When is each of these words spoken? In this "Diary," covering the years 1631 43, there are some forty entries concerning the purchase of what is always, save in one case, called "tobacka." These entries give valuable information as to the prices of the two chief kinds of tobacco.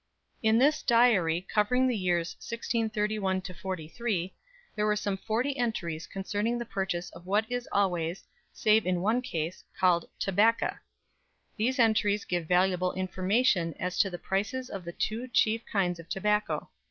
In 0.41 0.57
this 0.57 0.81
"Diary," 0.81 1.41
covering 1.47 1.85
the 1.87 1.95
years 1.95 2.33
1631 2.39 3.39
43, 3.41 4.33
there 4.75 4.87
are 4.89 4.95
some 4.95 5.15
forty 5.15 5.55
entries 5.55 6.07
concerning 6.07 6.57
the 6.57 6.65
purchase 6.65 7.11
of 7.11 7.27
what 7.27 7.45
is 7.51 7.69
always, 7.71 8.23
save 8.51 8.87
in 8.87 9.01
one 9.01 9.21
case, 9.21 9.63
called 9.79 10.09
"tobacka." 10.19 10.79
These 11.55 11.77
entries 11.77 12.25
give 12.25 12.47
valuable 12.47 12.93
information 12.93 13.75
as 13.75 13.99
to 13.99 14.09
the 14.09 14.17
prices 14.17 14.71
of 14.71 14.85
the 14.85 14.91
two 14.91 15.27
chief 15.27 15.61
kinds 15.71 15.99
of 15.99 16.09
tobacco. 16.09 16.71